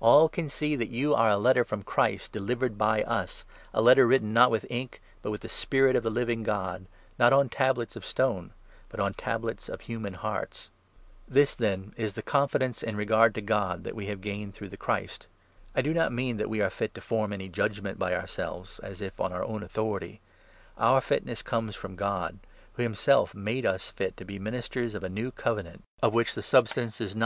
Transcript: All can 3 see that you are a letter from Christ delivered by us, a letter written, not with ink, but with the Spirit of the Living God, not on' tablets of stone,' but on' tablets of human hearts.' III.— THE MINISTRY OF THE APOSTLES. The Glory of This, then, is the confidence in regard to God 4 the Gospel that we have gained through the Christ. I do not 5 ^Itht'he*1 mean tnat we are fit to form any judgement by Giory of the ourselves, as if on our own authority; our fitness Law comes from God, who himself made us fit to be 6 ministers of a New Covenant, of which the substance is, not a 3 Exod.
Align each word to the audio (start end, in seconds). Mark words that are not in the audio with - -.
All 0.00 0.28
can 0.28 0.46
3 0.46 0.48
see 0.48 0.74
that 0.74 0.88
you 0.88 1.14
are 1.14 1.30
a 1.30 1.36
letter 1.36 1.62
from 1.62 1.84
Christ 1.84 2.32
delivered 2.32 2.76
by 2.76 3.04
us, 3.04 3.44
a 3.72 3.80
letter 3.80 4.08
written, 4.08 4.32
not 4.32 4.50
with 4.50 4.66
ink, 4.68 5.00
but 5.22 5.30
with 5.30 5.42
the 5.42 5.48
Spirit 5.48 5.94
of 5.94 6.02
the 6.02 6.10
Living 6.10 6.42
God, 6.42 6.86
not 7.16 7.32
on' 7.32 7.48
tablets 7.48 7.94
of 7.94 8.04
stone,' 8.04 8.50
but 8.88 8.98
on' 8.98 9.14
tablets 9.14 9.68
of 9.68 9.82
human 9.82 10.14
hearts.' 10.14 10.70
III.— 11.28 11.28
THE 11.28 11.30
MINISTRY 11.30 11.30
OF 11.30 11.34
THE 11.36 11.40
APOSTLES. 11.42 11.54
The 11.54 11.62
Glory 11.62 11.76
of 11.78 11.84
This, 11.86 11.92
then, 11.94 12.04
is 12.04 12.14
the 12.14 12.22
confidence 12.28 12.82
in 12.82 12.96
regard 12.96 13.34
to 13.36 13.40
God 13.40 13.66
4 13.68 13.72
the 13.76 13.76
Gospel 13.78 13.82
that 13.84 13.94
we 13.96 14.06
have 14.06 14.20
gained 14.20 14.54
through 14.54 14.68
the 14.70 14.76
Christ. 14.76 15.26
I 15.76 15.82
do 15.82 15.94
not 15.94 16.02
5 16.10 16.10
^Itht'he*1 16.10 16.14
mean 16.16 16.38
tnat 16.38 16.46
we 16.48 16.60
are 16.60 16.70
fit 16.70 16.94
to 16.94 17.00
form 17.00 17.32
any 17.32 17.48
judgement 17.48 17.98
by 18.00 18.06
Giory 18.06 18.08
of 18.08 18.14
the 18.16 18.20
ourselves, 18.22 18.78
as 18.80 19.00
if 19.00 19.20
on 19.20 19.32
our 19.32 19.44
own 19.44 19.62
authority; 19.62 20.20
our 20.76 21.00
fitness 21.00 21.44
Law 21.46 21.50
comes 21.50 21.76
from 21.76 21.94
God, 21.94 22.40
who 22.72 22.82
himself 22.82 23.32
made 23.32 23.64
us 23.64 23.92
fit 23.92 24.16
to 24.16 24.24
be 24.24 24.34
6 24.38 24.42
ministers 24.42 24.96
of 24.96 25.04
a 25.04 25.08
New 25.08 25.30
Covenant, 25.30 25.84
of 26.02 26.12
which 26.12 26.34
the 26.34 26.42
substance 26.42 27.00
is, 27.00 27.10
not 27.10 27.10
a 27.10 27.10
3 27.10 27.10
Exod. 27.10 27.16